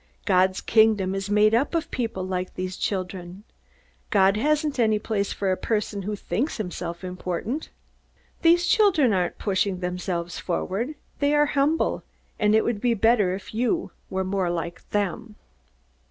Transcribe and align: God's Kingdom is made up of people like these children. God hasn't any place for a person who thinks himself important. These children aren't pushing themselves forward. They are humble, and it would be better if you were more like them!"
God's 0.25 0.61
Kingdom 0.61 1.13
is 1.13 1.29
made 1.29 1.53
up 1.53 1.75
of 1.75 1.91
people 1.91 2.25
like 2.25 2.55
these 2.55 2.75
children. 2.75 3.43
God 4.09 4.35
hasn't 4.35 4.79
any 4.79 4.97
place 4.97 5.31
for 5.31 5.51
a 5.51 5.55
person 5.55 6.01
who 6.01 6.15
thinks 6.15 6.57
himself 6.57 7.03
important. 7.03 7.69
These 8.41 8.65
children 8.65 9.13
aren't 9.13 9.37
pushing 9.37 9.79
themselves 9.79 10.39
forward. 10.39 10.95
They 11.19 11.35
are 11.35 11.45
humble, 11.53 12.01
and 12.39 12.55
it 12.55 12.63
would 12.65 12.81
be 12.81 12.95
better 12.95 13.35
if 13.35 13.53
you 13.53 13.91
were 14.09 14.23
more 14.23 14.49
like 14.49 14.89
them!" 14.89 15.35